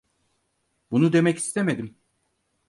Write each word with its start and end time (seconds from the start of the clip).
Bunu 0.91 1.13
demek 1.13 1.37
istemedim. 1.37 1.97